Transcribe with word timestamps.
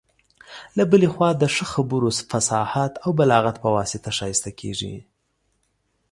له 0.77 0.83
بلي 0.91 1.07
خوا 1.13 1.29
د 1.37 1.43
ښه 1.55 1.65
خبرو، 1.73 2.09
فصاحت 2.31 2.93
او 3.03 3.09
بلاغت 3.19 3.55
په 3.63 3.69
واسطه 3.75 4.09
ښايسته 4.17 4.51
کيږي. 4.59 4.95